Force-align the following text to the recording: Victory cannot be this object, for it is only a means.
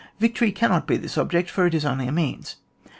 Victory 0.19 0.51
cannot 0.51 0.87
be 0.87 0.97
this 0.97 1.15
object, 1.15 1.47
for 1.51 1.67
it 1.67 1.75
is 1.75 1.85
only 1.85 2.07
a 2.07 2.11
means. 2.11 2.55